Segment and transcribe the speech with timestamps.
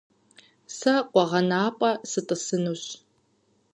[0.75, 2.83] Сэ къуэгъэнапӏэ сытӏысынущ.